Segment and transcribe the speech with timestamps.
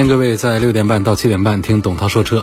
[0.00, 2.40] 欢迎各位在六点半到七点半听董涛说车。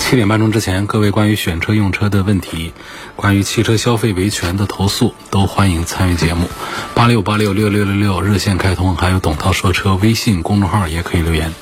[0.00, 2.72] 七点半钟之前，各位关于选车用车的问题，
[3.14, 6.48] 关于汽车消费维权的投诉，都欢迎参与节目。
[6.96, 11.54] 八六八六六六六六热线开通，还有董涛说车微信公众号也可以留言。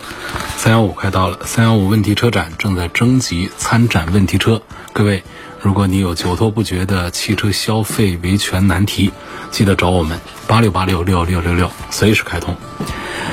[0.57, 4.63] 三幺五快到了，三幺五问题车展正在征集参展问题车。
[4.95, 5.23] 各位，
[5.61, 9.13] 如果你有久拖不决的汽车消费维权难题，
[9.51, 12.57] 记得找我们八六八六六六六六，随时开通。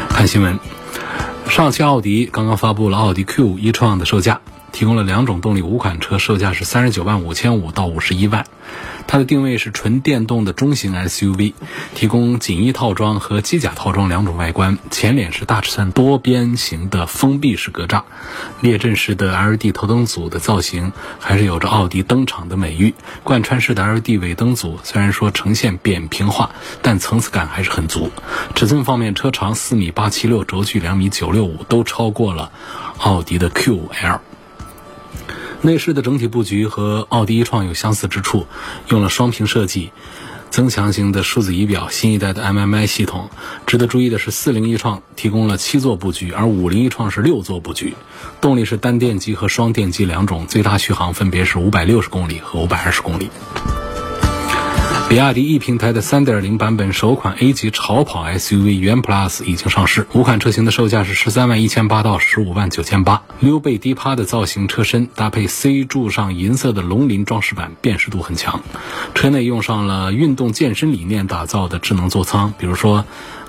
[0.09, 0.59] 看新闻。
[1.51, 4.39] 上汽奥迪刚刚发布了奥迪 Q 一创的售价，
[4.71, 8.45] 提供了两种动力五款车，售价是三十九万五千五到五十一万。
[9.07, 11.53] 它的定位是纯电动的中型 SUV，
[11.95, 14.77] 提供锦衣套装和机甲套装两种外观。
[14.89, 18.03] 前脸是大尺寸多边形的封闭式格栅，
[18.61, 22.93] 列阵式的 LED 头灯组的造型还是有着奥迪登场的美誉。
[23.23, 28.11] 贯穿式的 LED 尾灯组虽然说呈现扁平化，但层次感还是很足。
[28.55, 32.51] 尺寸方面，车长四米八七六，轴距两米九六五，都超过了
[32.97, 34.19] 奥迪的 Q5L。
[35.63, 38.47] 内饰的整体布局和奥迪一创有相似之处，
[38.89, 39.91] 用了双屏设计，
[40.49, 43.29] 增强型的数字仪表，新一代的 MMI 系统。
[43.67, 47.93] 值得注意的是，四零一创提供了七座布局，而五零一创是六座布局。
[48.41, 53.29] 动力是单电机和双电机两种，最大续航分别是五百六十公里和五百二十公里。
[55.11, 63.21] 比亚迪 E 平台的3.0版本首款 A 级超跑 SUV 元 Plus 已经上市，五款车型的售价是十三万一千八到十五万九千八。
[63.41, 68.63] 溜背低趴的造型车身搭配 C 柱上银色的龙鳞装饰板，辨识度很强。
[69.13, 73.03] 车内用上了运动健身理念打造的智能座舱，比如说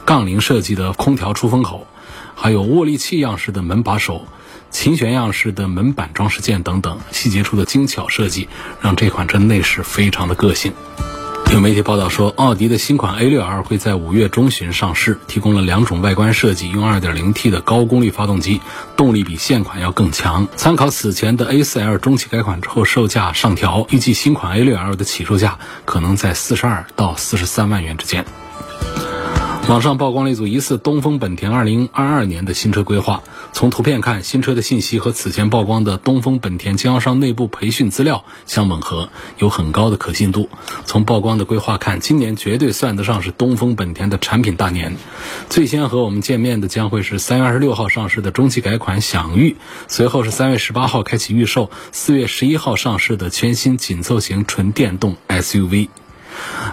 [0.05, 1.87] 杠铃设计的空调出风口，
[2.35, 4.27] 还有握力器样式的门把手、
[4.73, 8.49] 琴弦样式的门板装饰件等等，细节处的精巧设计
[8.81, 10.73] 让这款车内饰非常的个性。
[11.53, 18.63] 有媒体报道说，奥迪的新款 A6L 会在五月中旬上市，提供了两种外观设计，用 2.0T 的高功率发动机，
[18.97, 20.49] 动力比现款要更强。
[20.57, 28.25] 参考此前的 A4L 中期改款之后售价上调，预计新款 A6L 的起售价可能在42到43万元之间。
[29.69, 33.23] 网上曝光了一组疑似东风本田2022年的新车规划。
[33.53, 39.09] 从图片看，新车的信息和此前曝光的东风本田经销商内部培训资料相吻合，
[39.39, 40.51] 有很高的可信度。
[40.85, 44.97] 从曝光的规划看，今年绝对算得上是东风本田的产品大年。
[45.49, 49.57] 最先和我们见面的将会是三月二十六号上市的中期改款享域，
[49.87, 55.89] 随后是三月十八号开启预售，四月十一号上市的全新紧凑型纯电动 SUV。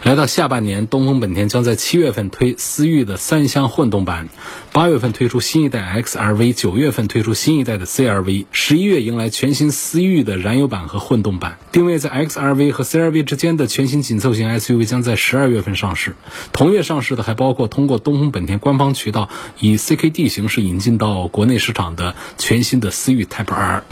[0.04, 4.30] 来到下半年，东风本田将在七月份推思域的三厢混动版，
[4.72, 11.58] 八月份推出新一代 XRV，九月份推出新一代的 CRV，十一月迎来全新思域的燃油版和混动版。
[11.72, 16.16] 定位在 XRV 和 CRV 之间的全新紧凑型 SUV 将在十二月份上市。
[16.54, 23.84] 同月上市的还包括通过东风本田官方渠道以 CKD 形式引进到国内市场的全新的思域 Type R。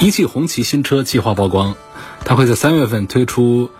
[0.00, 1.74] 一汽红旗新车计划曝光。
[2.24, 3.70] 它会在三月份推出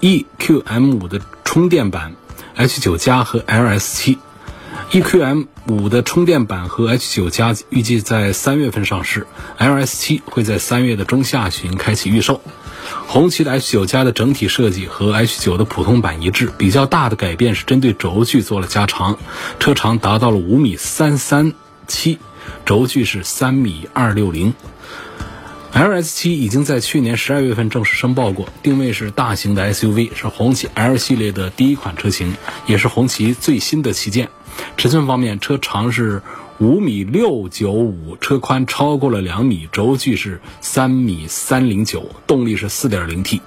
[0.00, 2.14] EQM 五的充电版
[2.54, 4.18] H 九加和 LS 七
[4.90, 9.26] ，EQM 五的充电版和 H 九加预计在三月份上市
[9.58, 12.42] ，LS 七会在三月的中下旬开启预售。
[13.06, 19.18] 红旗的 H 九加的整体设计和 H 九的普通版一致，比较大的改变是针对轴距做了加长，
[19.58, 21.52] 车长达到了五米三三
[21.88, 22.18] 七，
[22.64, 24.54] 轴距是三米二六零。
[25.78, 32.34] L S 七已经在去年十二月份正式申报过，定位是大型的 S U V，是红旗 L 系列的第一款车型，
[32.66, 34.30] 也是红旗最新的旗舰。
[34.78, 36.22] 尺寸方面，车长是
[36.60, 43.42] 五米六九五，车宽超过了两米，轴距是三米三零九，动力是四点零 T。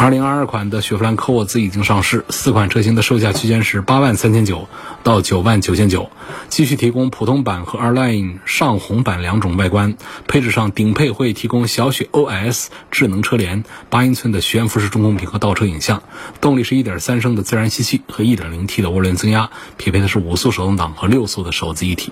[0.00, 4.66] 二零二二款的雪佛兰科沃兹已经上市，四款车型的售价区间是八万三千九
[5.02, 6.08] 到九万九千九，
[6.48, 9.98] 继续提供普通版和 R Line 上红版两种外观。
[10.26, 16.02] 配置上，顶配会提供小雪 OS 智能车联、八英寸的悬浮式中控屏和倒车影像。
[16.40, 22.10] 动力是一点三升的自然吸气和一点零 T 的涡轮增压，匹配的是五速手动挡和六速的手自一体。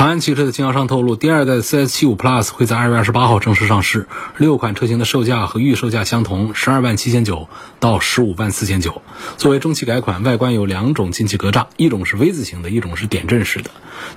[0.00, 4.08] 长安汽车的经销商透露，第二代 CS75 Plus 会在二月二十八号正式上市，
[4.38, 7.50] 六款车型的售价和预售价相同，十二万七千九
[7.80, 9.02] 到十五万四千九。
[9.36, 13.70] 作为中期改款，外观有两种进气格栅，一种是 V 字形的，一种是点阵式的。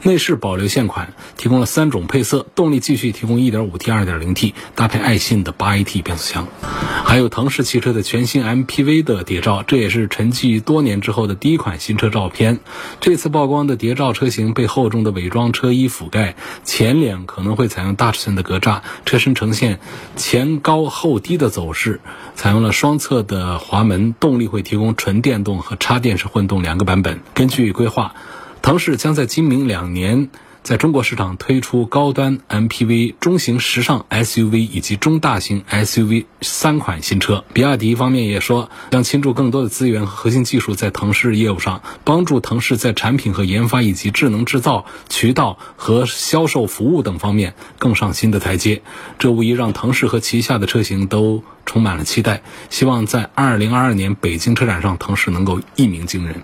[0.03, 6.47] 内饰保留现款，提供了三种配色，动力继续提供 1.5T、2.0T，搭配爱信的 8AT 变速箱。
[7.03, 12.61] 还有腾势汽车的全新 MPV 的谍照，这也是沉寂多年之后的第一款新车照片。
[13.01, 19.79] 这次曝光的谍照车型被厚重的伪装车衣覆盖，前脸可能会采用大尺寸的格栅，车身呈现
[20.15, 21.99] 前高后低的走势，
[22.35, 27.19] 采用了双侧的滑门，动力会提供纯电动和插电式混动两个版本。
[27.33, 28.13] 根据规划。
[28.63, 30.29] 腾势将在今明两年
[30.63, 37.43] 在中国市场推出高端 MPV、中型时尚 SUV 以及中大型 SUV 三款新车。
[37.51, 48.81] 比亚迪方面也说，将倾注更多的资源和核心技术在腾势业务上，帮助腾势在产品和研发以及智能制造、渠道和销售服务等方面更上新的台阶。
[49.19, 52.41] 这无疑让腾势和旗下的车型都充满了期待。
[52.69, 56.41] 希望在2022年北京车展上，腾势能够一鸣惊人。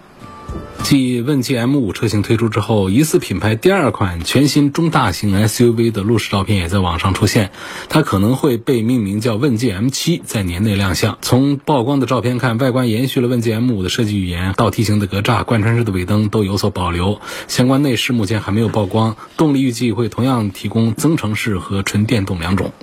[0.84, 7.51] 继问界 M5 车型推出之后，疑似品牌第二款全新中大型 SUV 的路试照片也在网上出现。
[7.90, 11.19] 它可能会被命名叫问界 M7，在年内亮相。
[11.22, 17.22] 从曝光的照片看，外观延续了问界 M5 的设计语言，倒梯形的格栅、贯穿式的尾灯都有所保留。
[17.48, 19.16] 相关内饰目前还没有曝光。
[19.38, 22.74] 动力预计会同样提供增程式和纯电动两种。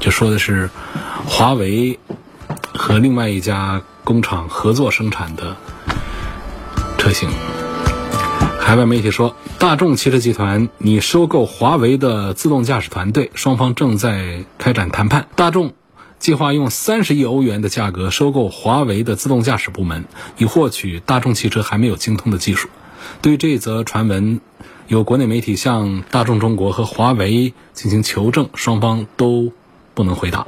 [0.00, 0.68] 就说的是
[1.26, 2.00] 华为
[2.74, 5.56] 和另外一家工厂合作生产的。
[7.10, 7.28] 车型，
[8.60, 15.26] 海外媒体说，大众汽车集团拟收购华为的自动驾驶团队，双方正在开展谈判。
[15.34, 15.72] 大众
[16.20, 20.04] 计划用三十亿欧元的价格收购华为的自动驾驶部门，
[20.38, 22.68] 以获取大众汽车还没有精通的技术。
[23.20, 24.40] 对于这则传闻，
[24.86, 29.52] 有国内媒体向大众中国和华为进行求证，双方都
[29.94, 30.46] 不能回答。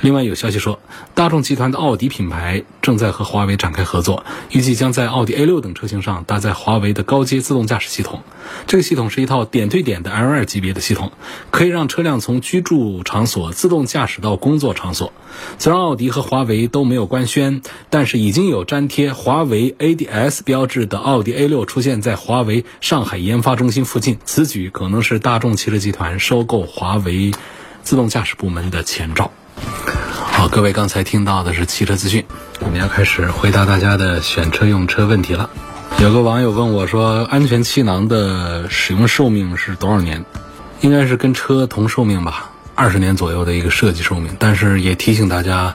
[0.00, 0.80] 另外有消息说，
[1.14, 8.22] 大众集团的奥迪品牌正在和华为展开合作，预计将在奥迪 A6 等车型上搭载华为的高阶自动驾驶系统。
[8.66, 11.12] 这个系统是一套点对点的 L2 级别的系统，
[11.50, 15.12] 可以让车辆从居住场所自动驾驶到工作场所。
[15.58, 24.18] 虽然奥迪和华为都没有官宣，但是已经有粘贴华为 ADS 标志的奥迪 A6 出现在华为上海研发中心附近。
[24.24, 27.32] 此举可能是大众汽车集团收购华为
[27.88, 29.30] 自动驾驶部门的前兆。
[30.30, 32.22] 好，各位，刚才听到的是汽车资讯，
[32.60, 35.48] 我们要开始回答大家的选车用车问题了。
[35.98, 40.22] 有个网友问我说：“安全气囊的使用寿命是多少年？”
[40.82, 44.36] 应该是跟车同寿命吧，二十年左右的一个设计寿命。
[44.38, 45.74] 但是也提醒大家，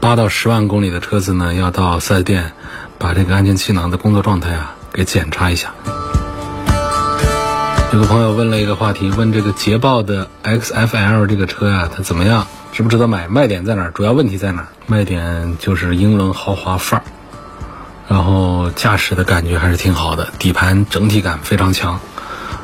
[0.00, 2.52] 八到十万公里的车子呢，要到四 S 店
[2.98, 5.72] 把这个安全气囊的工作状态啊给检查一下。
[7.92, 12.46] 有个朋友问了一个话题，问这个捷豹的 XFL 这个车呀，它怎么样？
[12.72, 13.28] 值不值得买？
[13.28, 13.90] 卖点在哪儿？
[13.90, 14.68] 主要问题在哪儿？
[14.86, 17.04] 卖点就是英伦豪华范儿，
[18.08, 22.00] 然后驾驶的感觉还是挺好的，底盘整体感非常强。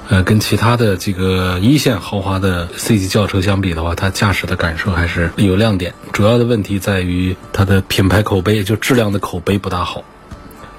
[0.08, 5.92] 呃，跟其他的这个一线豪华的 C 级轿车相比的话，它驾驶的感受还是有亮点。
[6.10, 10.02] 主要的问题在于它的品牌口碑，就质量的口碑不大好，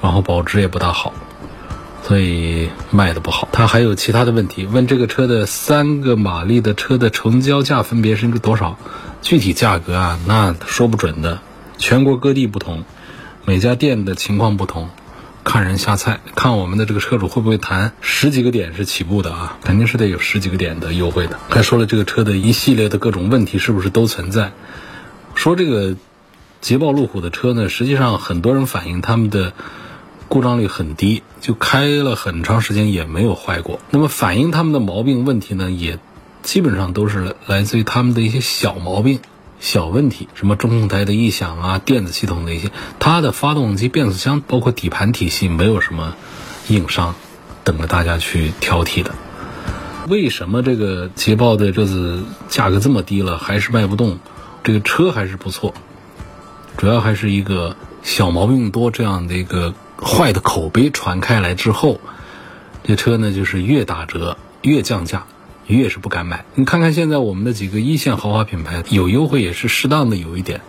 [0.01, 1.13] 然后保值也不大好。
[2.09, 4.65] 所以卖的不好，它还有其他的问题。
[4.65, 8.79] 问这个车的三个马力的车的成交价分别是多少？
[9.21, 11.39] 具体价格啊，那说不准的，
[11.77, 12.83] 全国各地不同，
[13.45, 14.89] 每家店的情况不同，
[15.43, 17.93] 看人下菜，看我们的这个车主会不会谈。
[18.01, 21.37] 十几个点是起步的啊，肯定是得有十几个点的优惠的。
[21.47, 24.51] 还说了这个车的一系列的各种问题是不是都存在？
[25.35, 25.95] 说这个
[26.59, 29.53] 捷豹路虎的车呢，实际上很多人反映他们的。
[30.29, 33.79] 故障率很低，就开了很长时间也没有坏过。
[33.89, 35.97] 那么反映他们的毛病问题呢，也
[36.43, 39.21] 基本上都是来自于他们的一些小毛病、
[39.59, 42.69] 小问题，什么中控台的异响啊、电子系统的一些，
[42.99, 46.15] 它的发动机、变速箱，包括底盘体系没有什么
[46.67, 47.15] 硬伤，
[47.63, 49.15] 等着大家去挑剔的。
[50.07, 54.19] 为什么这个捷豹的这次价格这么低了还是卖不动？
[54.63, 55.73] 这个车还是不错，
[56.77, 59.73] 主要还是一个小毛病多这样的一个。
[60.01, 61.99] 坏的口碑传开来之后，
[62.83, 65.25] 这车呢就是越打折越降价，
[65.67, 66.45] 越是不敢买。
[66.55, 70.61] 你看看现在我们的几个一线豪华品牌有优惠也是适当的有一点，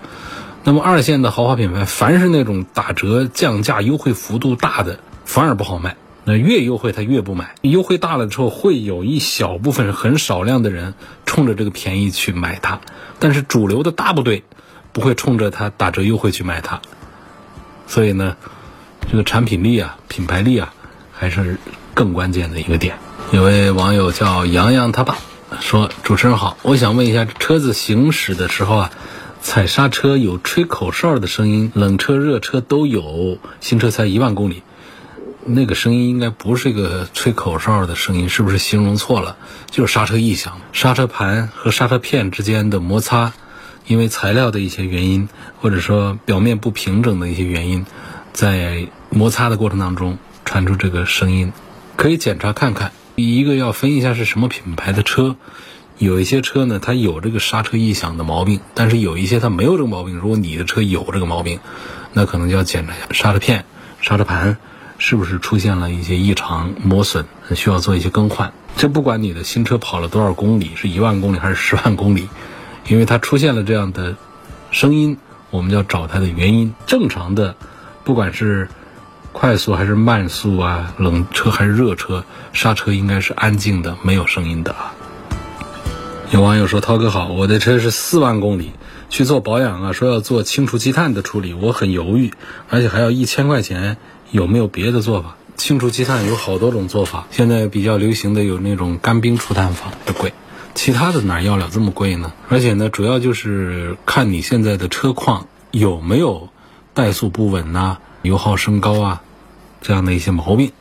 [0.64, 5.96] 那么二线的豪华品牌凡是那种打折降价优惠幅度大的反而不好卖。
[6.24, 10.94] 那越优惠他越不买，优惠大了之后会有一小部分很少量的人
[11.24, 12.80] 冲着这个便宜去买它，
[13.18, 14.44] 但是主流的大部队
[14.92, 16.82] 不会冲着它打折优惠去买它，
[17.86, 18.36] 所以呢。
[19.10, 20.72] 这个产品力啊，品牌力啊，
[21.12, 21.58] 还是
[21.94, 22.96] 更关键的一个点。
[23.32, 25.18] 有位网友叫洋洋他爸
[25.58, 28.90] 说：“主持人好，我想问一下，车子行驶的时候啊，
[29.42, 34.62] 踩刹车有吹口哨的声音，冷车热车都有，新车才一万公里。”
[35.44, 39.36] 那个声音应该不是一个吹口哨的声音，是不是形容错了？
[39.72, 43.32] 就是刹车异响，刹车盘和刹车片之间的摩擦，
[43.88, 45.28] 因为材料的一些原因，
[45.60, 47.86] 或者说表面不平整的一些原因，
[48.32, 51.52] 在摩擦的过程当中传出这个声音，
[51.96, 52.92] 可以检查看看。
[53.16, 55.36] 一个要分一下是什么品牌的车，
[55.98, 60.16] 有一些车呢，它有这个刹车异响的毛病，但是有一些它没有这个毛病。
[60.16, 61.60] 如果你的车有这个毛病，
[62.14, 63.64] 那可能就要检查一下刹车片、
[64.00, 64.56] 刹车盘。
[65.02, 67.24] 是不是出现了一些异常磨损，
[67.54, 68.52] 需要做一些更换？
[68.76, 72.28] 这不管你的新车跑了多少公里，是一万公里还是十万公里，
[72.86, 74.16] 因为它出现了这样的
[74.70, 75.16] 声音，
[75.48, 76.74] 我们要找它的原因。
[76.86, 77.56] 正常的，
[78.04, 78.68] 不管是
[79.32, 84.92] 快速还是慢速啊，冷车还是热车，刹车应该是安静的，没有声音的啊。
[86.30, 88.72] 有网友说：“涛哥好，我的车是四万公里，
[89.08, 92.32] 去做保养啊，说要做清除积碳的处理，我很犹豫，
[92.68, 93.96] 而且还要一千块钱。”
[94.30, 95.36] 有没有别的做法？
[95.56, 100.32] 清除积碳有好多种做法，现在比较流行的有那种干冰除碳法的贵，
[100.76, 102.32] 其他的哪要了这么贵呢？
[102.48, 106.48] 而且呢，主要就是看你现在的车况有没有
[106.94, 109.22] 怠速不稳呐、油耗升高啊
[109.80, 110.72] 这样的一些毛病。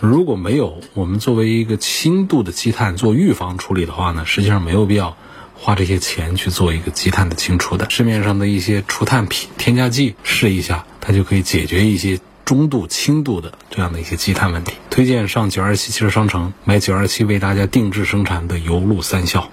[0.00, 5.16] 如果没有，我们作为一个轻度的积碳做预防处理的话呢，实际上没有必要
[5.54, 7.88] 花这些钱去做一个积碳的清除的。
[7.90, 12.18] 市面上的一些除碳品、添加剂试一下，它就可以解决一些。
[12.42, 19.48] 中度、轻度的这样的一些积碳问题，推荐上九二七汽车商城买九二七为大家定制生产的油路三效。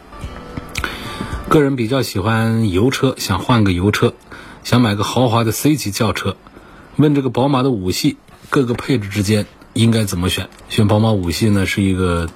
[1.48, 4.16] 个人比较喜欢油车，想换个油车，
[4.64, 6.38] 想买个豪华的 C 级轿车。
[6.98, 8.18] 问这个宝马的五系
[8.50, 10.50] 各个配置之间应该怎么选？
[10.70, 12.28] 选宝马五系呢是一个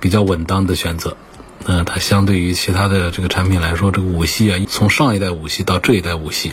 [0.00, 1.16] 比较稳当的选择。
[1.64, 6.52] 呃，它相对于其他的这个产品来说，这个五系啊，从上一代五系到这一代五系。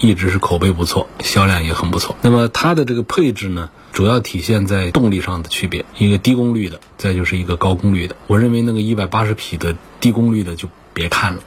[0.00, 2.16] 一直是口碑不错，销量也很不错。
[2.22, 8.16] 那么它的这个配置呢，主要体现在动力上的区别，一个低功率的，再就是一个高功率的。
[8.26, 11.42] 我认为那个一百八十匹的低功率的就别看了。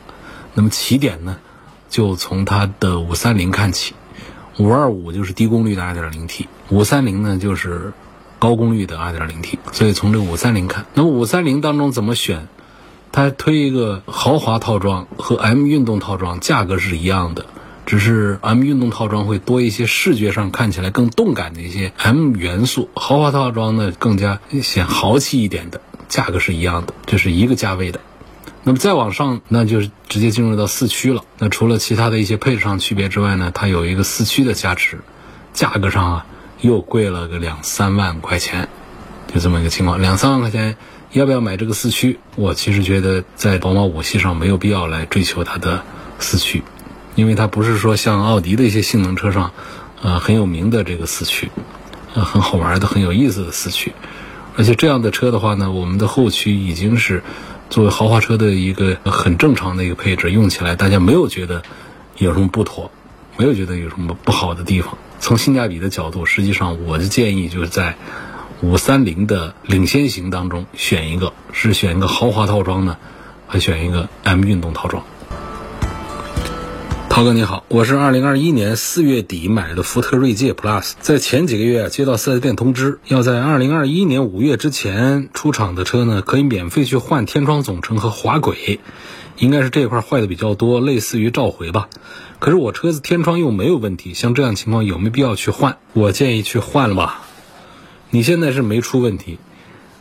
[0.53, 1.35] 那么起点呢，
[1.89, 3.93] 就从它的五三零看起，
[4.57, 7.93] 五二五就是低功率的二点零 T，五三零呢就是
[8.39, 9.59] 高功率的二点零 T。
[9.71, 12.47] 所以从这个五三零看，那么五三零当中怎么选？
[13.12, 17.45] 它推一个豪华套装和 M 运动套装，价格是一样的。
[17.85, 28.00] 只是 M 运动套装会多一些视觉上看起来更动感的一些 M 元素，豪华套装呢更加显豪气一点的，价格是一样的，这是一个价位的。
[28.67, 31.24] 那么再往上，那就是直接进入到四驱了。
[31.38, 34.98] 那除了其他的一些配置上区别之外呢，它有一个四驱的加持，
[35.53, 36.25] 价格上啊
[36.62, 38.67] 又贵了个两三万块钱，
[39.31, 40.01] 就这么一个情况。
[40.01, 40.77] 两三万块钱
[41.12, 42.19] 要不要买这个四驱？
[42.36, 45.84] 我其实觉得在宝马五系上没有必要来追求它的
[46.17, 46.63] 四驱。
[47.13, 49.51] 因为它不是说像奥迪的一些性能车上，
[50.01, 51.50] 呃很有名的这个四驱，
[52.13, 53.93] 呃很好玩的、很有意思的四驱，
[54.57, 57.24] 而且这样的车的话呢，我们的后驱已经是
[57.75, 61.62] 作为豪华车的一个很正常的一个配置，用起来大家没有觉得
[62.15, 62.89] 有什么不妥，
[63.36, 64.98] 没有觉得有什么不好的地方。
[65.20, 67.98] 从性价比的角度，实际上我的建议就是在
[68.62, 72.96] 五三零的领先型当中选一个，是选一个豪华套装呢，
[73.46, 75.03] 还选一个 M 运动套装。
[77.15, 88.81] 涛哥你好，我是二零二一年四月底买的福特锐界 Plus，在前几个月接到四 S 店通知，要在二零二一年五月之前出厂的车呢，可以免费去换天窗总成和滑轨，
[89.38, 91.88] 应该是这块坏的比较多，类似于召回吧。
[92.39, 95.77] 可是我车子天窗又没有问题，像这样情况有没有必要去换？
[95.93, 97.22] 我建议去换了吧。
[98.10, 99.39] 你现在是没出问题。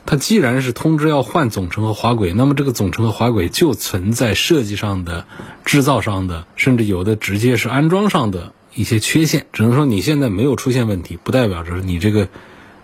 [0.06, 5.26] 它既然是通知要换总成和滑轨，那么这个总成和滑轨就存在设计上的、
[5.64, 9.46] 制造上的，甚至有的直接是安装上的一些缺陷。
[9.52, 12.28] 只能说你现在没有出现问题，不代表着你这个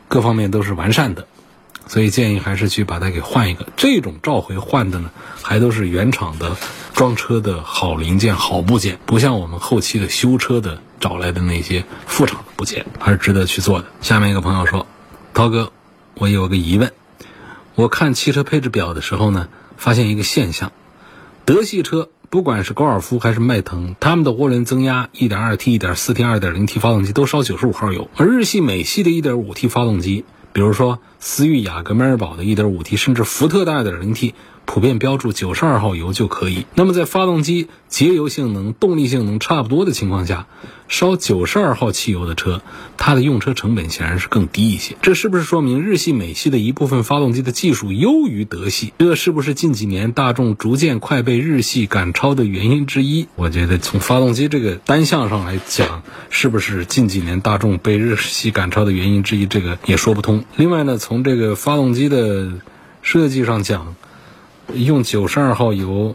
[0.08, 1.26] 各方面都是完善的。
[1.86, 3.66] 所以建议还是去把它给换一个。
[3.76, 5.10] 这种召回换的呢，
[5.42, 6.56] 还都是原厂的
[6.94, 13.86] 装车的好零件、好部件，不像我们后期的修车的找来的那些副厂的部件，还是值得去做的。
[14.02, 14.86] 下面一个朋友说
[15.34, 15.72] ：“涛哥，
[16.14, 16.92] 我有个疑问。”
[17.74, 20.72] 我看汽车配置表的时候呢，发现一个现象：
[21.44, 34.34] 德系车不管是高尔夫还是迈腾，他们的涡轮增压 1.2T、1.4T、2.0T 发动机都烧95号油，而日系、美系的 1.5T 发动机，比如说思域、雅阁、迈锐宝的 1.5T，甚至福特的 2.0T，
[34.66, 36.66] 普遍标注九十二号油就可以。
[36.74, 40.46] 那么在发动机节油性能、动力性能差不多的情况下，
[40.86, 42.62] 烧九十二号汽油的车，
[42.96, 44.96] 它的用车成本显然是更低一些。
[45.02, 48.92] 这是不是说明日系、美系的一部分发动机的技术优于德系？
[48.98, 53.26] 这是不是近几年大众逐渐快被日系赶超的原因之一？
[53.34, 59.46] 我觉得从发动机这个单项上来讲，是不是近几年大众被日系赶超的原因之一？
[59.46, 60.44] 这个也说不通。
[60.54, 62.52] 另外呢，从这个发动机的
[63.02, 63.96] 设计上讲，
[64.74, 66.14] 用九十二号油，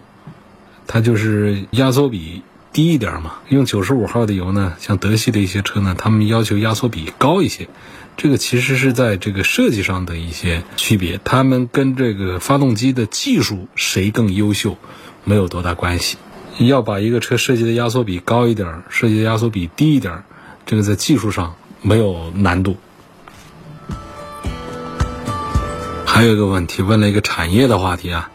[0.87, 2.43] 它就是压缩比。
[2.73, 7.69] 低一点嘛，用九十五号的油呢，像德系的一些车呢，他们要求压缩比高一些，
[8.17, 14.77] 这个其实是在这个设计上的一些区别，他们跟这个发动机的技术谁更优秀
[15.23, 16.17] 没有多大关系。
[16.57, 20.25] 要把一个车设计的压缩比高一点，设计的压缩比低一点，
[20.65, 22.75] 这个在技术上没有难度。
[26.05, 28.29] 还有一个问题，问了一个产业的话题啊。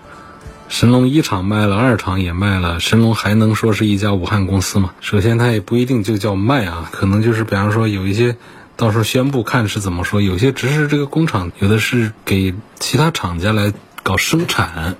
[0.71, 4.95] 神龙一厂卖了，二厂也卖了，神龙还能说是一家武汉公司吗？
[5.00, 8.37] 首先，它也不一定就叫卖啊，可能就是比方说有一些，
[8.77, 10.23] 到时候宣布看是怎么说。
[10.23, 13.73] 有些只是这个工厂，有的是给其他厂家来
[14.05, 14.95] 搞生产，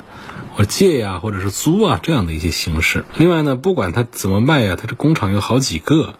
[0.55, 3.05] 或借呀，或者是租啊这样的一些形式。
[3.17, 6.15] 另外呢，不管它怎么卖呀，它这工厂有好几个，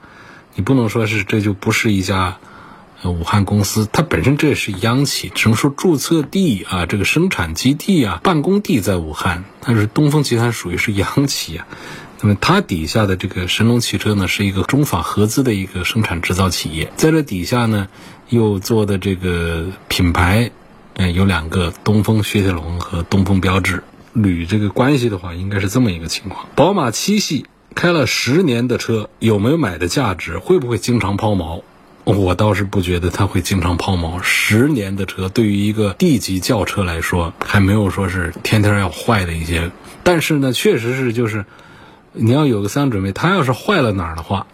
[0.55, 2.39] 你不能说是这就不是一家。
[3.05, 11.67] 武汉公司它本身这也是央企，只能说注册地啊，这个生产基地啊，办公地在武汉，但是东风集团属于是央企啊。
[12.21, 17.89] 那么它底下的这个神龙汽车呢，是一个中法合资的一个生产制造企业，在这底下呢，
[18.29, 20.51] 又做的这个品牌，
[20.95, 23.83] 嗯，有两个东风雪铁龙和东风标致。
[24.15, 30.39] 捋这个关系的话，应该是这么一个情况：宝马七系开了十年的车，有没有买的价值？
[30.39, 31.63] 会不会经常抛锚？
[32.05, 34.21] 我倒是不觉得它会经常抛锚。
[34.23, 39.71] 十年的车对于一个 D 级轿车来说，还没有说是天天要坏的一些。
[40.03, 41.45] 但是呢，确实是就是
[42.13, 44.47] 你要有个思想准备，它要是坏了哪儿的话，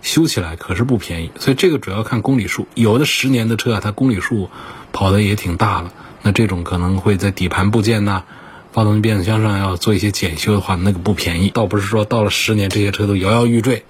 [0.00, 1.30] 修起来可是不便宜。
[1.38, 2.66] 所以这个主要看公里数。
[2.74, 4.48] 有的十年的车啊，它公里数
[4.92, 5.92] 跑的也挺大了，
[6.22, 8.22] 那这种可能会在底盘部件呐、
[8.72, 11.50] 发动机变速箱上要做一些检修的话，那个不便宜。
[11.50, 13.84] 倒不是说到了十年这些车都摇摇欲坠。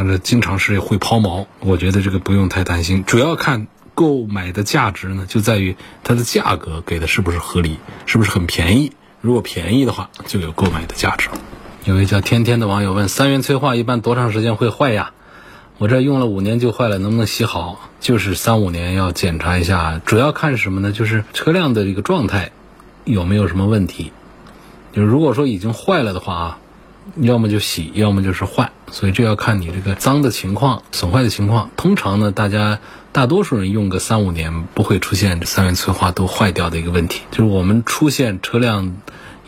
[0.00, 5.74] 但是经常是会抛锚，我觉得这个不用太担心，主要看购买的价值呢，就在于
[6.04, 8.92] 它的价格给的是不是合理，是不是很便宜。
[9.20, 11.28] 如果便宜的话，就有购买的价值。
[11.82, 15.10] 有位叫天天的网友问：三元催化一般多长时间会坏呀？
[15.78, 17.80] 我这用了五年就坏了，能不能洗好？
[17.98, 20.92] 就是三五年要检查一下，主要看什么呢？
[20.92, 22.52] 就是车辆的这个状态
[23.04, 24.12] 有没有什么问题。
[24.92, 26.58] 就是如果说已经坏了的话啊。
[27.16, 31.70] 要么就洗，要么就是换，所以这要看你这个脏的情况、损坏的情况。
[31.76, 32.78] 通常呢，大家
[33.12, 37.22] 大多数人用个三五年，不会出现三元催化都坏掉的一个问题。
[37.30, 38.96] 就是我们出现车辆。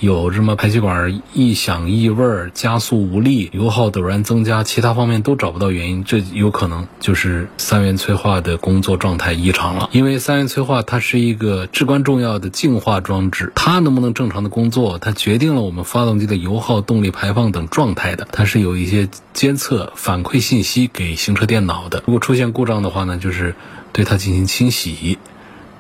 [0.01, 9.91] 有什么排气管异响、异味、加速无力、油耗陡然增加，其他方面都找不到原因，这有可能就是三元催化的工作状态异常了。
[9.93, 18.27] 因为三元催化它是一个至关重要的净化装置，它能不能正常的工作，它决定了我们发动机的油耗、动力排放等状态的。
[18.33, 22.03] 它是有一些监测反馈信息给行车电脑的。
[22.07, 23.55] 如果出现故障的话呢，就是
[23.93, 25.19] 对它进行清洗，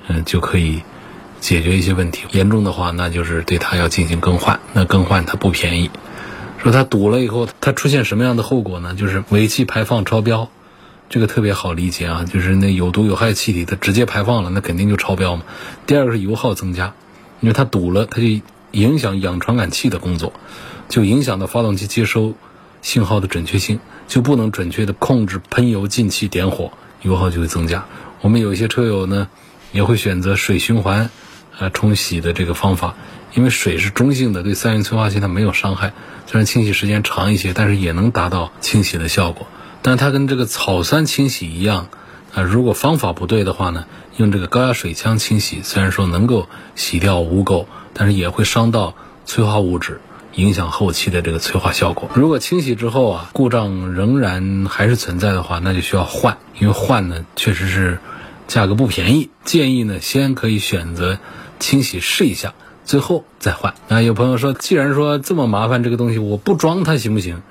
[0.09, 0.83] 嗯，就可以。
[1.40, 4.61] 解决一些问题，严重的话，那就是对它要进行更换。
[4.74, 5.90] 那更换它不便宜。
[6.62, 8.94] 说它堵了以后，它出现什么样的后果呢？
[8.94, 10.50] 就是尾气排放超标，
[11.09, 15.42] 这个特别好理解啊，就是那有毒有害气体它直接排放了，那肯定就超标嘛。
[15.87, 16.94] 第二个是油耗增加，
[17.40, 20.35] 因为它堵了，它就影响氧传感器的工作，
[20.90, 22.35] 就影响到发动机接收
[22.83, 27.87] 信号的准确性，就不能准确的控制喷油进气点火，油耗就会增加。
[28.20, 29.29] 我们有一些车友呢，
[29.72, 31.09] 也会选择水循环。
[31.61, 32.94] 呃，冲洗的这个方法，
[33.35, 35.92] 因为水是中性的，对三元催化器它没有伤害。
[36.27, 39.46] 虽然清洗时间长一些，但是也能达到清洗的效果。
[39.83, 41.88] 但是它跟这个草酸清洗一样，
[42.35, 43.85] 啊，如果方法不对的话呢，
[44.16, 48.94] 用这个高压水枪清洗，虽然说能够洗掉污垢，但是也会伤到
[49.27, 50.01] 催化物质，
[50.35, 52.09] 影响后期的这个催化效果。
[52.14, 57.99] 如果清洗之后啊，故障仍然还是存在的话，那就需要换，因为换呢确实是
[58.49, 59.29] 价格不便宜。
[59.44, 61.18] 建议呢，先可以选择。
[61.61, 63.75] 清洗试一下，最后再换。
[63.88, 67.42] 啊，有朋友说，既然说这么麻烦这个东西，我不装它行不行？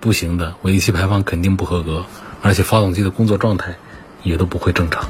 [0.00, 2.06] 不行的，尾气排放肯定不合格，
[2.42, 3.76] 而且发动机的工作状态
[4.24, 5.04] 也都不会正常。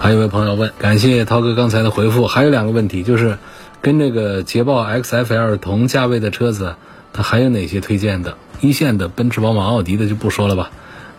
[0.00, 2.26] 还有位朋友问，感谢涛哥刚才的回复。
[2.26, 3.36] 还有两个问题，就是
[3.82, 6.76] 跟这个捷豹 XFL 同价位的车子，
[7.12, 8.38] 它还有哪些推荐的？
[8.60, 10.70] 一线的奔驰、宝马、奥迪的就不说了吧。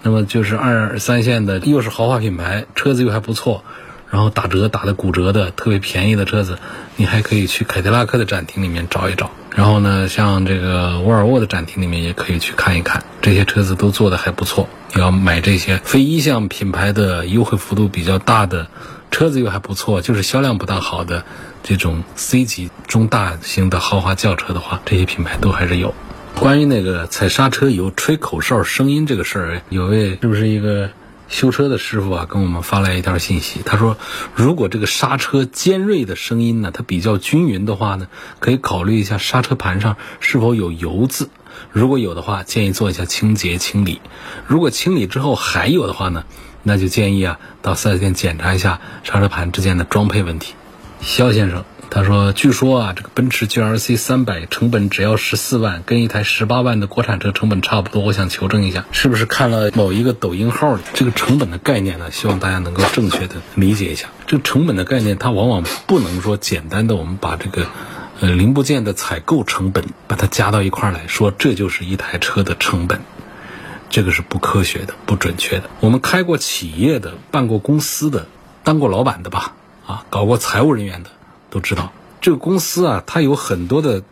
[0.01, 3.63] 那么就是二三线的，又是豪华品牌，车子又还不错。
[4.09, 6.57] 然后打折打的骨折的特别便宜的车子，
[6.95, 9.31] 你还可以去凯迪拉克的展厅里面找一找。
[9.55, 14.67] 然后呢，像这个沃尔沃的展厅里面也可以去看一看，这些车子都做的还不错。
[14.93, 18.67] 你要买这些非一项品牌的优惠幅度比较大的
[19.11, 21.23] 车子又还不错，就是销量不大好的
[21.61, 25.93] 这种 C 级中大型的豪华轿车的话，这些品牌都还是有。
[26.35, 30.89] 关于那个踩刹车有吹口哨声音这个事儿，有位是不是一个？
[31.29, 33.97] 修车的师傅啊，跟我们发来一条信息，他说，
[34.33, 38.07] 如果这个刹车尖锐的声音呢，它比较均匀的话呢，
[38.39, 41.29] 可以考虑一下刹车盘上是否有油渍，
[41.71, 44.01] 如果有的话，建议做一下清洁清理。
[44.47, 46.25] 如果清理之后还有的话呢，
[46.63, 50.55] 那就建议啊，到四 S 店检查一下刹车盘之间的装配问题。
[50.99, 51.63] 肖先生。
[51.91, 58.03] 他说：“据说啊，这个奔驰 GLC 三百成本只要十四万，跟一台十八万的国产车成本差不多。
[58.03, 62.11] 我想求证一下，是不是看了某一个抖音号这个成本的概念呢？
[62.11, 65.17] 希望大家能够正确的理解一下这个成本的概念。
[65.17, 67.65] 它往往不能说简单的我们把这个
[68.19, 73.01] 呃零部件的采购成本把它加到一块来说，这就是一台车的成本，
[73.89, 75.63] 这个是不科学的、不准确的。
[75.79, 78.27] 我们开过企业的、办过公司的、
[78.63, 79.55] 当过老板的吧，
[79.87, 81.09] 啊，搞过财务人员的。”
[81.49, 84.03] 都知道这个公司啊，它有很多的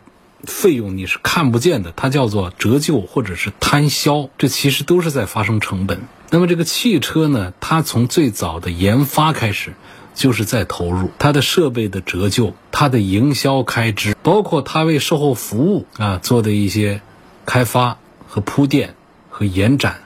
[0.44, 6.00] 费用你是看不见的，它叫做折旧或者是摊销，这其实都是在发生成本。
[6.30, 9.74] 那么这个汽车呢，它从最早的研发开始
[10.14, 17.00] 就是在投入它的设备的折旧、它的营销开支，包括它为售后服务啊做的一些
[17.46, 18.94] 开发和铺垫
[19.30, 20.00] 和延展，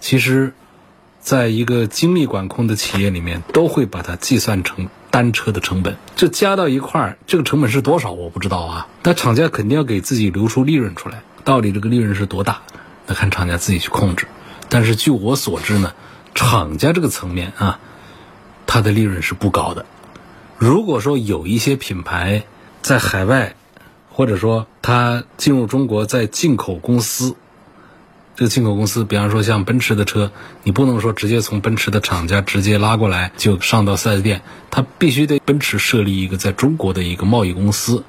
[0.00, 0.52] 其实，
[1.20, 4.88] 在一个精密管控的企业里面，都会把它计算成。
[5.18, 8.12] 单车的成本，这加到一块儿，这个成本是多少？
[8.12, 8.86] 我不知道啊。
[9.02, 12.62] 但厂家肯定要给自己留出利润出来，到底这个利润是多大？
[13.04, 14.28] 那看厂家自己去控制。
[14.68, 15.92] 但是据我所知呢，
[16.36, 17.80] 厂家这个层面啊，
[18.68, 19.86] 它的利润是不高的。
[20.56, 22.44] 如果说有一些品牌
[22.80, 23.56] 在海外，
[24.12, 27.34] 或者说它进入中国在进口公司。
[28.38, 30.30] 这个进口公司，比方说像奔驰的车，
[30.62, 38.04] 你不能说直接从奔驰的厂家直接拉过来就上到四 S 店，它必须得奔驰设立一个在中国的一个贸易公司，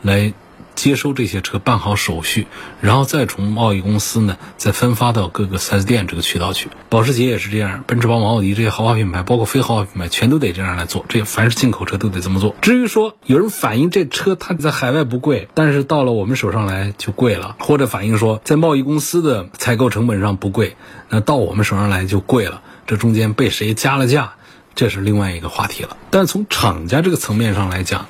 [0.00, 0.32] 来。
[0.74, 2.46] 接收这些车，办好手续，
[2.80, 6.68] 然后再从贸易公司呢，再分发到各个 4S 店这个渠道去。
[6.88, 11.04] 保时捷也是这样，奔驰、宝马、奥迪这些豪华品牌，包括非豪华品牌，全都得这样来做。
[11.08, 12.54] 这凡是进口车都得这么做。
[12.60, 20.76] 至于说有人反映这车它在海外不贵，但是到了我们手上来就贵了，或者反映说在贸易公司的采购成本上不贵，
[21.08, 24.34] 那到我们手上来就贵了，这中间被谁加了价，
[24.74, 25.96] 这是另外一个话题了。
[26.10, 28.06] 但从厂家这个层面上来讲，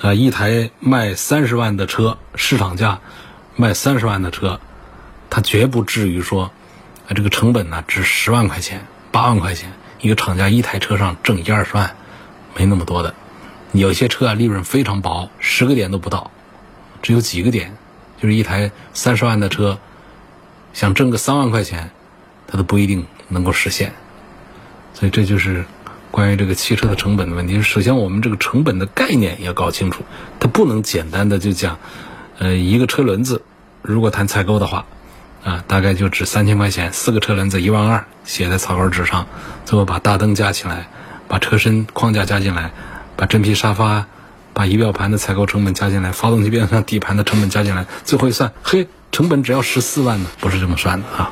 [0.00, 3.00] 啊，一台卖三十万的车，市场价
[3.54, 4.58] 卖三十万的车，
[5.28, 6.50] 它绝不至于说，
[7.06, 11.94] 啊，这个成本呢值十万块钱、八万块钱，一个厂家一台车上挣一二十万，
[12.56, 13.14] 没那么多的。
[13.72, 16.30] 有些车啊，利润非常薄，十个点都不到，
[17.02, 17.76] 只有几个点，
[18.22, 19.78] 就是一台三十万的车，
[20.72, 21.90] 想挣个三万块钱，
[22.46, 23.92] 它都不一定能够实现。
[24.94, 25.66] 所以这就是。
[26.10, 30.02] 关于这个汽车的成本的问题，首先我们这个成本的概念要搞清楚，
[30.40, 31.78] 它不能简单的就讲，
[32.38, 33.42] 呃，一个车轮子，
[33.82, 34.86] 如果谈采购的话，
[35.44, 39.26] 啊，大概就值三千块钱，四个车轮子一万二，写在草稿纸上，
[39.64, 40.88] 最后把大灯加起来，
[41.28, 42.72] 把车身框架加进来，
[43.16, 44.06] 把真皮沙发，
[44.52, 51.30] 把仪表盘的采购成本加进来，发动机变速箱底盘的成本加进来，最后一算，嘿，成本只要十四万呢，不是这么算的啊。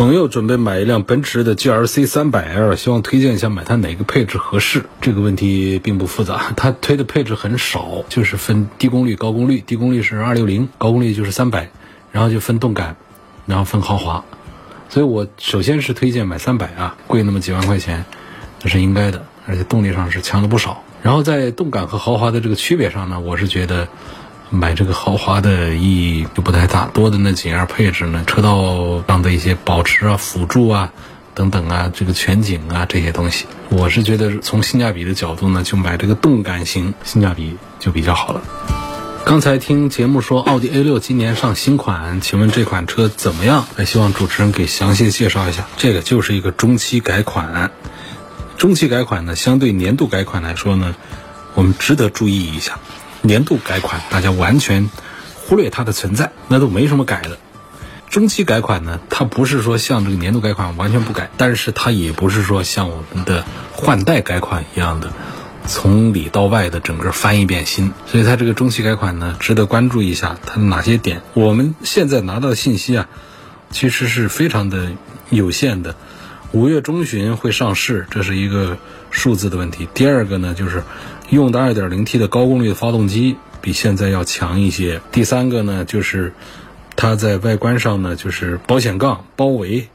[0.00, 4.86] 朋友准备买一辆奔驰的 GLC 300L，希望推荐一下买它哪个配置合适。
[5.02, 9.60] 这个问题并不复杂， 它推的配置很少，就是分低功率、高功率。
[9.60, 11.66] 低功率是260，高功率就是300，
[12.12, 12.96] 然后就分动感，
[13.44, 14.24] 然后分豪华。
[14.88, 18.06] 所以我首先是推荐买300啊，贵那么几万块钱，
[18.58, 20.82] 这是应该的，而且动力上是强了不少。
[21.02, 23.86] 然后在动感和豪华的这个区别上呢，我是觉得。
[24.50, 30.92] 买这个豪华的意义就不太大，多的那几样配置呢，车道上的一些保持啊、辅助啊
[31.34, 38.42] 等等啊，这个全景啊这些东西，我是觉得从性价比的角度呢，就买这个动感型，性价比就比较好了。
[39.24, 43.64] 刚才听节目说奥迪 A 六今年上新款，请问这款车怎么样？
[43.76, 45.68] 还希望主持人给详细介绍一下。
[45.76, 47.70] 这个就是一个中期改款，
[48.56, 50.96] 中期改款呢，相对年度改款来说呢，
[51.54, 52.78] 我们值得注意一下。
[53.22, 54.90] 年度改款，大家完全
[55.34, 57.38] 忽略它的存在，那都没什么改的。
[58.08, 65.12] 中期改款呢，它不是说像这个年度改款完全不改，但是它也不是说像我们的换代改款一样的
[65.66, 67.92] 从里到外的整个翻一遍新。
[68.06, 71.22] 所以它这个中期改款呢，值得关注一下它哪些点。
[71.34, 73.08] 我们现在拿到的信息啊，
[73.70, 74.90] 其实是非常的
[75.28, 75.94] 有限的。
[76.52, 78.76] 五月中旬会上市，这是一个
[79.12, 79.88] 数字的问题。
[79.94, 80.82] 第二个呢，就是
[81.28, 85.00] 用的 2.0T 的高功率的发动机比现在要强一些。
[85.12, 86.32] 第三个呢，就是
[86.96, 89.86] 它在外观上呢，就是保险杠包围，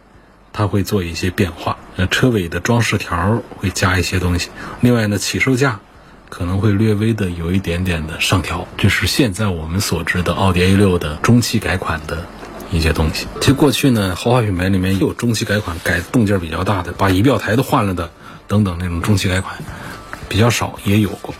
[0.53, 1.77] 它会做一些变化。
[1.97, 4.49] 呃，车尾的装饰条会加一些东西。
[4.79, 5.81] 另外呢，起售价
[6.29, 8.65] 可能会略微的有一点点的上调。
[8.77, 12.25] 这是现在我们所知的奥迪 A6 的中期改款的。
[12.71, 18.11] 一些东西，其实过去呢，豪华品牌里面有中期改款改动静比较大的，把仪表台都换了的，
[18.47, 19.57] 等等那种中期改款
[20.27, 21.33] 比较少，也有过。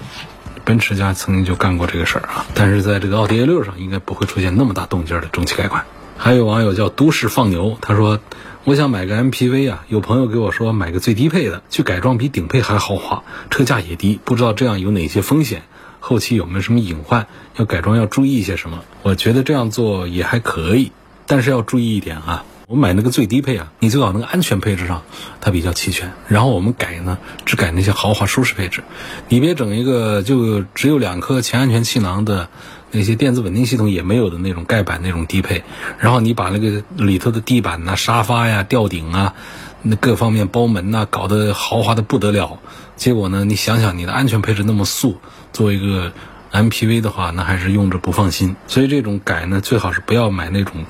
[0.64, 5.86] 奔驰家曾经就干过这个事儿啊，但是在这个奥迪 A6 上应该不会出现那么大动静的中期改款。
[6.18, 8.20] 还有网友叫都市放牛，他说
[8.64, 15.64] ：“我想买个 MPV 啊，有朋友给我说买个最低配的，去改装比顶配还豪华，车价也低，不知道这样有哪些风险，
[16.00, 18.80] 后期有没有什么隐患，要改装要注意一些什么？
[19.04, 20.92] 我觉得这样做也还可以。”
[21.28, 25.02] 但是要注意一点啊，我买那个最低配啊，你最好那个安全配置上
[25.42, 26.12] 它比较齐全。
[26.28, 28.84] 然后我们改呢，只改那些豪华舒适配置，
[29.30, 32.48] 你别整一个就只有两颗前安全气囊的
[32.92, 35.64] 那些电子稳定系统也没有的那种盖板那种低配。
[36.00, 39.34] 然后你把那个里头的地板呐、沙发呀、吊顶啊，
[39.82, 42.60] 那各方面包门呐搞得豪华的不得了。
[42.96, 45.18] 结果呢，你想想你的安全配置那么素，
[45.52, 46.12] 作为一个
[46.52, 48.56] MPV 的话，那还是用着不放心。
[48.68, 50.86] 所以这种改呢，最好是不要买那种。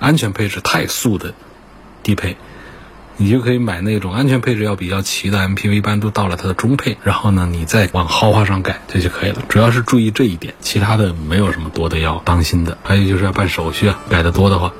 [0.00, 1.34] 安全配置太素的
[2.02, 2.36] 低配，
[3.16, 9.42] 你就可以买那种安全配置要比较齐的 MPV，一般都到了它的中配，然后呢，你再往豪华上改，这就可以了。
[9.48, 12.76] 主要是注意这一点，其他的没有什么多的要当心的。
[12.82, 14.72] 还有就是要办手续啊，改的多的话。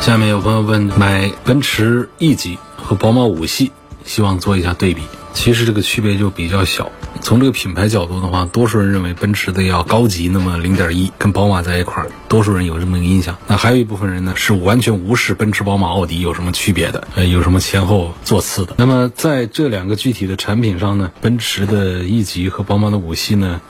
[0.00, 3.70] 下面有朋友问，买奔驰 E 级和宝马五系，
[4.04, 5.02] 希望做一下对比。
[5.32, 6.90] 其实这个区别就比较小。
[7.20, 13.36] 从这个品牌角度的话，多数人认为奔驰的要高级那么零点一，跟宝马在一块儿，多数人有这么一个印象。
[13.46, 18.74] 那还有一部分人呢，是完全无视奔驰、宝马、奥迪有什么区别的，呃，有什么前后座次的。
[18.76, 23.60] 那么在这两个具体的产品上呢，奔驰的 E 级和宝马的五系呢，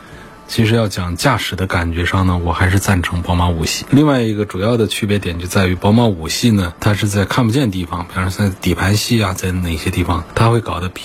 [0.48, 3.84] 其实要讲驾驶的感觉上呢，我还是赞成宝马五系。
[3.90, 11.02] 另外一个主要的区别点就在于，宝马五系呢，它是在看不见地方，比方说在底盘系啊，在哪些地方，它会搞得比。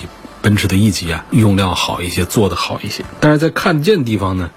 [0.48, 3.04] 奔驰的 E 级啊，用料好一些，做的好一些。
[3.20, 4.50] 但是在看见地方呢，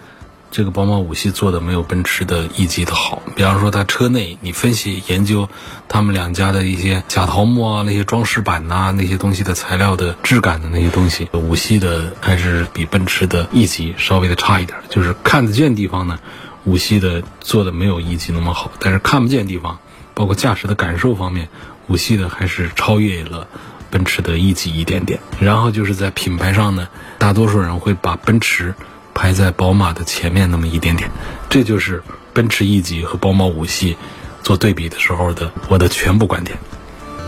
[0.52, 3.20] 这个宝马五系做的没有奔驰的 E 级的好。
[3.34, 5.48] 比方说它车内，你分析研究
[5.88, 14.78] 他们两家的一些假桃木啊，那些装饰板呐，那些东西的材料的质感的那些东西，五系的还是比奔驰的 E 级稍微的差一点。
[14.88, 16.20] 就是看得见地方呢，
[16.66, 19.80] 五系的做的没有 E 级那么好，但是看不见地方，
[20.14, 21.48] 包括驾驶的感受方面，
[21.88, 23.48] 五系的还是超越了。
[23.90, 28.74] 奔驰的 E 级一点点，然后就是在品牌上呢，大多数人会把奔驰
[29.12, 31.10] 排在宝马的前面那么一点点，
[31.48, 33.96] 这就是奔驰 E 级和宝马五系
[34.42, 36.56] 做对比的时候的我的全部观点。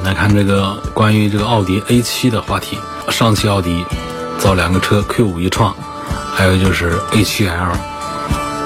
[0.05, 3.85] 来看这个关于这个奥迪 A7 的话题，上汽奥迪
[4.39, 5.75] 造两个车 Q5 一创，
[6.35, 7.92] 还有就是 A7L。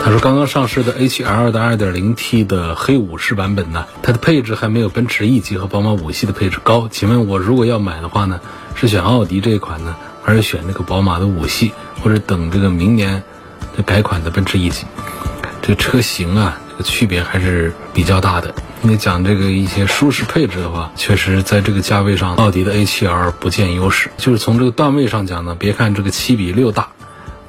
[0.02, 6.86] 他说，刚刚上市的 A7L 的 2.0T 的黑武士版本呢，它的配置还没有奔驰 E 级和宝马五系的配置高。
[6.88, 8.40] 请问我如果要买的话呢，
[8.76, 13.24] 是选奥迪这一款呢，还是选那个宝马的五系，或者等这个明年
[13.84, 14.86] 改款的奔驰 E 级？
[15.60, 18.54] 这车型啊，这个区别还是比较大的。
[18.84, 24.08] 因为讲这个一些舒适配置的话，确实在这个价位上，奥迪的 A7L 不见优势。
[24.16, 26.90] 就是从这个段位上讲呢，别看这个七比六大，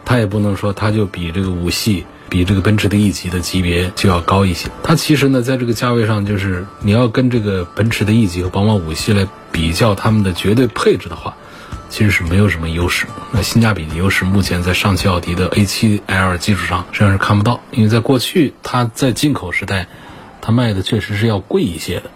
[0.03, 2.07] 它也不能说它就比这个五系。
[2.29, 4.69] 比这个奔驰的 E 级的级别就要高一些。
[4.83, 11.35] 它其实呢，在这个价位上，就是你要跟这个奔驰的 E 级和宝马五系来比较它们的绝对配置的话，
[11.89, 13.05] 其实是没有什么优势。
[13.31, 19.87] 那性价比的优势，目前在上汽奥迪的 A7L 基础上实际上是看不到，因为在过去它在进口时代，
[20.41, 22.11] 它卖的确实是要贵一些的，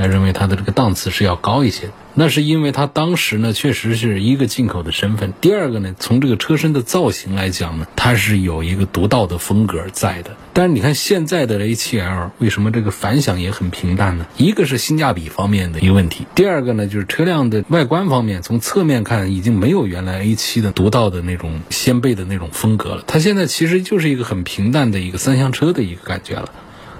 [0.00, 1.90] 他认为它的这个档次是要高一些。
[2.12, 5.32] 那是因为它当时呢，确实是一个进口的身份。
[5.40, 10.32] 第二个呢，从这个车身的造型来讲呢，它是有一个独到的风格在的。
[10.52, 14.26] 但是你看现在的 A7L，为什么这个反响也很平淡呢？
[14.36, 23.04] 一个是性价比方面的一个问题，第二个呢，就是车辆的外观方面，从侧面看已经没有原来 A7 的独到的那种掀背的那种风格了。
[23.06, 26.50] 它现在其实就是一个很平淡的一个三厢车的一个感觉了，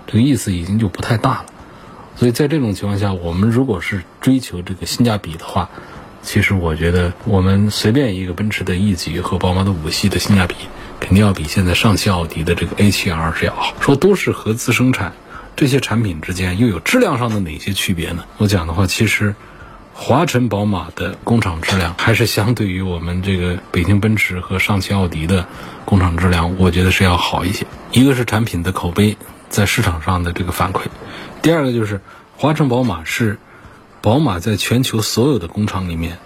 [0.06, 1.46] 这个意思已经就不太大了。
[2.20, 5.70] 所以在这种情况下，我们如果是追求这个性价比的话，
[6.22, 10.54] 其实我觉得我们随便一个奔驰的 E 级和宝马的五系的性价比，
[11.00, 13.72] 肯定要比现在上汽奥迪的这个 A7R 是要好。
[13.80, 15.14] 说都是合资生产，
[15.56, 18.26] 这些产品之间又有质量上的哪些区别呢？
[18.36, 19.34] 我讲的话，其实
[19.94, 25.46] 华晨宝马的工厂质量还是相对于我们这个北京奔驰和上汽奥迪的
[25.86, 27.66] 工厂质量，我觉得是要好一些。
[27.92, 29.16] 一个是产品的口碑
[29.50, 30.84] 在市场上的这个反馈。
[31.42, 32.00] 第二个就是，
[32.36, 33.38] 华晨宝马是
[34.00, 36.18] 宝马在全球所有的工厂里面，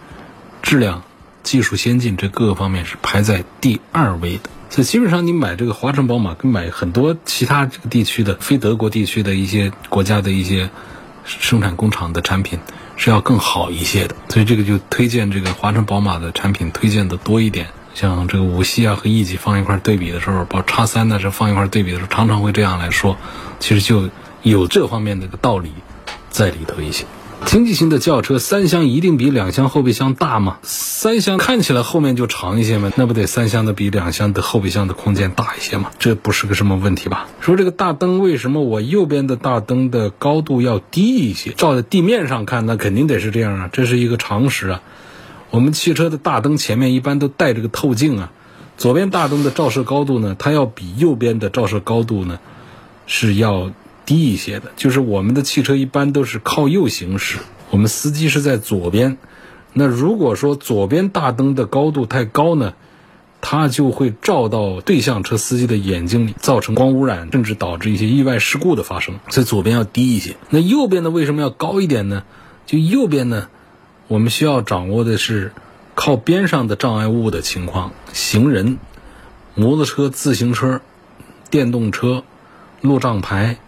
[0.63, 1.03] 质量、
[1.43, 4.51] 技术先进这各个方面是排在第二位的。
[4.71, 10.69] 所以基本上你买这个华晨宝马，跟买很多其他这个地区的非德国地区的一些国家的一些
[11.25, 12.59] 生产工厂的产品
[12.97, 14.15] 是要更好一些的。
[14.29, 17.69] 所以这个就推荐这个华晨宝马的产品推荐的多一点。
[17.95, 23.17] 像这个五系啊和 E 级放一块对比的时候，把叉三呢这放一块对比的时候，常常会这样来说，
[23.61, 24.11] 其实就
[24.43, 25.73] 有这方面的个道理
[26.29, 27.05] 在里头一些。
[27.47, 30.57] 经济型的轿车三厢一定比两厢后备箱大吗？
[30.63, 32.91] 三厢看起来后面就长一些吗？
[32.97, 35.91] 那不得三厢的比两厢的后备箱的空间大一些吗？
[35.99, 37.27] 这不是个什么问题吧？
[37.41, 41.51] 说这个大灯为什么我右边的大灯的高度要低一些？
[41.51, 44.81] 照在地面上看，那肯定得是这样啊，这是一个常识啊。
[45.55, 48.33] 我们汽车的大灯前面一般都带着个透镜啊，
[48.77, 52.41] 左边大灯的照射高度呢，它要比右边的照射高度呢
[53.07, 53.71] 是要。
[54.07, 57.39] 低一些的，就是我们的汽车一般都是靠右行驶，
[57.71, 59.17] 我们司机是在左边。
[59.73, 62.75] 那如果说左边大灯的高度太高呢，
[63.41, 69.19] 它就会照到对向车司机的眼睛里，造成光污染，甚至导致一些意外事故的发生。
[69.31, 70.37] 所以左边要低一些。
[70.51, 72.25] 那右边呢，为什么要高一点呢？
[72.67, 73.49] 就右边呢，
[74.09, 75.53] 我们需要掌握的是
[75.95, 78.79] 靠边上的障碍物的情况，行人、
[79.55, 80.81] 摩托车、自行车、
[81.51, 82.25] 电动车、
[82.81, 83.59] 路障牌。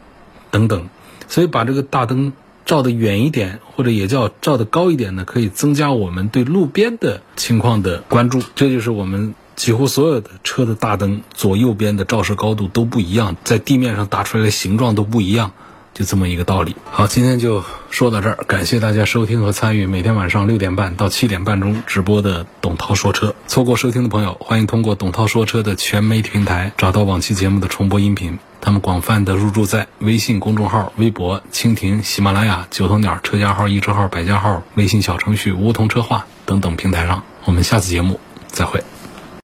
[0.49, 0.89] 等等，
[1.29, 2.33] 所以把这个大灯
[2.65, 8.41] 照得远一点，或者也叫照得高一点呢，可以增加我们对路边的情况的关注。
[8.55, 15.53] 这就是我们几乎所有的车的大灯左右边的照射高度都不一样，在地面上打出来的形状都不一样。
[15.97, 16.77] 就这么一个道理。
[16.91, 23.35] 好，今天就说到这儿，感谢大家收听和参与每天晚上六点半到七点半钟直播的董涛说车。
[23.47, 28.39] 错过收听的朋友，欢迎通过董涛说车的全媒体平台找到往期节目的重播音频。
[28.61, 37.23] 他们广泛的入驻在微信公众号、微博、蜻蜓、喜马拉雅、九头鸟车家号、易车号、百家号、微信小程序梧桐车话等等平台上。
[37.47, 38.83] 我们下次节目再会。